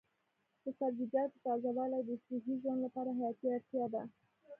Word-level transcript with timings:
د 0.63 0.65
سبزیجاتو 0.77 1.37
تازه 1.45 1.69
والي 1.77 1.99
د 2.05 2.09
صحي 2.25 2.53
ژوند 2.61 2.79
لپاره 2.85 3.09
حیاتي 3.17 3.45
اړتیا 3.55 3.85
ده. 3.93 4.03